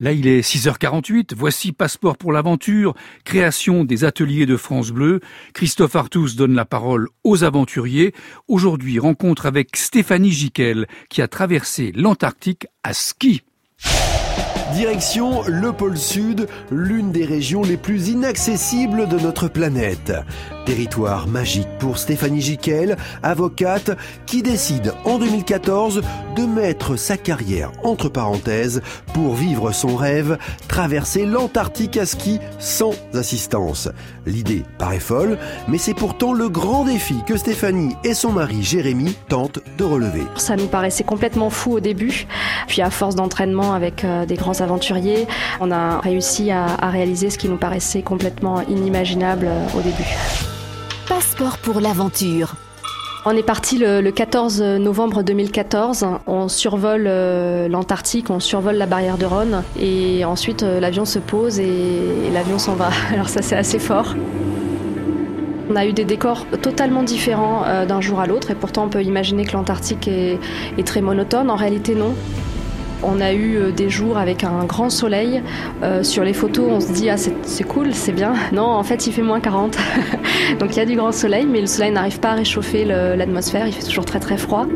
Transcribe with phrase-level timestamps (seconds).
[0.00, 1.34] Là, il est 6h48.
[1.36, 5.20] Voici Passeport pour l'aventure, création des ateliers de France Bleu.
[5.52, 8.14] Christophe Artus donne la parole aux aventuriers.
[8.48, 13.42] Aujourd'hui, rencontre avec Stéphanie Giquel, qui a traversé l'Antarctique à ski.
[14.72, 20.12] Direction le pôle Sud, l'une des régions les plus inaccessibles de notre planète.
[20.66, 23.96] Territoire magique pour Stéphanie Giquel, avocate,
[24.26, 26.02] qui décide en 2014
[26.36, 28.82] de mettre sa carrière entre parenthèses
[29.14, 30.38] pour vivre son rêve,
[30.68, 33.88] traverser l'Antarctique à ski sans assistance.
[34.26, 39.14] L'idée paraît folle, mais c'est pourtant le grand défi que Stéphanie et son mari Jérémy
[39.28, 40.22] tentent de relever.
[40.36, 42.26] Ça nous paraissait complètement fou au début,
[42.66, 45.26] puis à force d'entraînement avec euh, des grands aventuriers,
[45.60, 50.59] on a réussi à, réaliser ce qui nous paraissait complètement inimaginable euh, au début.
[51.10, 52.54] Passeport pour l'aventure.
[53.26, 56.06] On est parti le, le, 14 novembre 2014.
[56.28, 61.18] On survole euh, l'Antarctique, on survole la barrière de Rhône et ensuite euh, l'avion se
[61.18, 62.90] pose et, l'avion s'en va.
[63.12, 64.14] Alors ça c'est assez fort.
[65.68, 68.88] On a eu des décors totalement différents euh, d'un jour à l'autre et pourtant on
[68.88, 70.38] peut imaginer que l'Antarctique est
[70.86, 71.50] très monotone.
[71.50, 72.14] En réalité non.
[73.02, 75.42] On a eu euh, des jours avec un grand soleil.
[75.82, 78.34] Euh, sur les photos, on se dit ah c'est cool, c'est bien.
[78.52, 79.76] Non, en fait, il fait moins 40.
[80.58, 83.66] Donc il y a du grand soleil, mais le soleil n'arrive pas à réchauffer l'atmosphère.
[83.66, 84.66] Il fait toujours très très froid.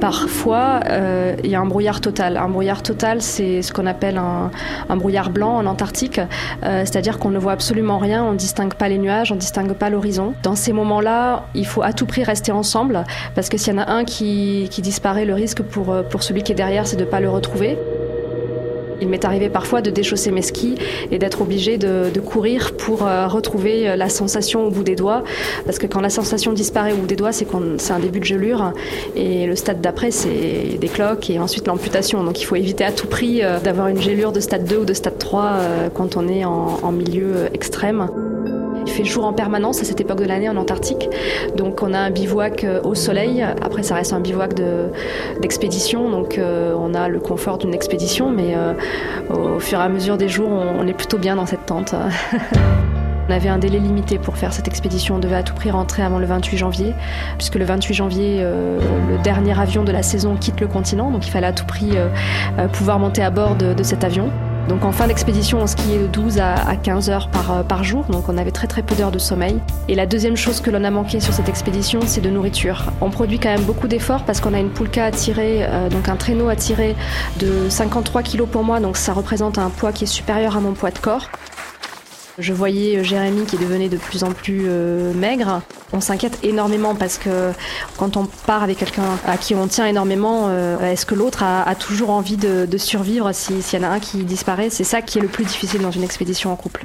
[0.00, 2.36] Parfois, euh, il y a un brouillard total.
[2.36, 7.30] Un brouillard total, c'est ce qu'on appelle un, brouillard blanc en Antarctique, euh, c'est-à-dire qu'on
[7.30, 10.34] ne voit absolument rien, on ne distingue pas les nuages, on ne distingue pas l'horizon.
[10.42, 13.04] Dans ces moments-là, il faut à tout prix rester ensemble,
[13.34, 16.42] parce que s'il y en a un qui, qui disparaît, le risque pour, pour celui
[16.42, 17.78] qui est derrière, c'est de ne pas le retrouver.
[19.00, 20.76] Il m'est arrivé parfois de déchausser mes skis
[21.10, 25.22] et d'être obligé de, courir pour euh, retrouver la sensation au bout des doigts.
[25.64, 27.46] Parce que quand la sensation disparaît au bout des doigts, c'est
[27.90, 28.72] un début de gelure.
[29.14, 32.24] Et le stade d'après, c'est des cloques et ensuite l'amputation.
[32.24, 34.84] Donc il faut éviter à tout prix euh, d'avoir une gelure de stade 2 ou
[34.84, 38.08] de stade 3 euh, quand on est en milieu extrême.
[38.88, 41.10] Il fait jour en permanence à cette époque de l'année en Antarctique.
[41.54, 43.42] Donc on a un bivouac au soleil.
[43.42, 44.54] Après ça reste un bivouac
[45.40, 46.06] d'expédition.
[46.06, 48.72] De, donc euh, on a le confort d'une expédition, mais euh,
[49.28, 51.94] au fur et à mesure des jours, on, est plutôt bien dans cette tente.
[53.28, 55.16] On avait un délai limité pour faire cette expédition.
[55.16, 56.94] On devait à tout prix rentrer avant le 28 janvier,
[57.36, 58.78] puisque le 28 janvier, euh,
[59.10, 61.10] le dernier avion de la saison quitte le continent.
[61.10, 64.30] Donc il fallait à tout prix euh, pouvoir monter à bord de cet avion.
[64.68, 68.28] Donc en fin d'expédition, on skiait de 12 à 15 heures par, par jour, donc
[68.28, 69.58] on avait très très peu d'heures de sommeil.
[69.88, 72.84] Et la deuxième chose que l'on a manqué sur cette expédition, c'est de nourriture.
[73.00, 76.08] On produit quand même beaucoup d'efforts parce qu'on a une poulka à tirer, euh, donc
[76.08, 76.96] un traîneau à tirer
[77.38, 80.72] de 53 kg pour moi, donc ça représente un poids qui est supérieur à mon
[80.72, 81.30] poids de corps.
[82.38, 85.62] Je voyais Jérémy qui devenait de plus en plus euh, maigre.
[85.92, 87.52] On s'inquiète énormément parce que
[87.96, 91.74] quand on part avec quelqu'un à qui on tient énormément, euh, est-ce que l'autre a,
[91.74, 94.68] toujours envie de, survivre s'il si y en a un qui disparaît?
[94.70, 96.84] C'est ça qui est le plus difficile dans une expédition en couple.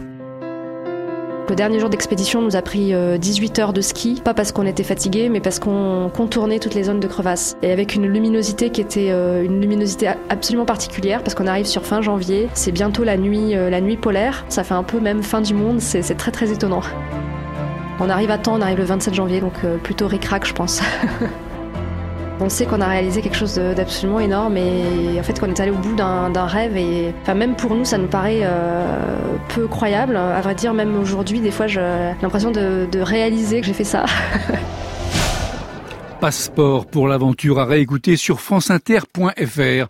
[1.50, 4.84] Le dernier jour d'expédition nous a pris 18 heures de ski, pas parce qu'on était
[4.84, 7.58] fatigué, mais parce qu'on contournait toutes les zones de crevasse.
[7.62, 12.02] Et avec une luminosité qui était une luminosité absolument particulière, parce qu'on arrive sur fin
[12.02, 15.54] janvier, c'est bientôt la nuit, la nuit polaire, ça fait un peu même fin du
[15.54, 16.82] monde, c'est très très étonnant.
[18.04, 20.82] On arrive à temps, on arrive le 27 janvier, donc plutôt ric-rac je pense.
[22.42, 25.72] On sait qu'on a réalisé quelque chose d'absolument énorme et en fait qu'on est allé
[25.72, 29.16] au bout d'un rêve et enfin même pour nous ça nous paraît euh,
[29.48, 30.18] peu croyable.
[30.18, 31.80] À vrai dire même aujourd'hui des fois j'ai
[32.22, 34.04] l'impression de, de réaliser que j'ai fait ça.
[36.20, 39.32] Passeport pour l'aventure à réécouter sur franceinter.fr.